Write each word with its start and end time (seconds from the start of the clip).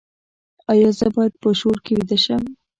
ایا 0.71 0.89
زه 0.99 1.07
باید 1.15 1.33
په 1.41 1.49
شور 1.59 1.77
کې 1.85 1.93
ویده 1.97 2.17
شم؟ 2.23 2.43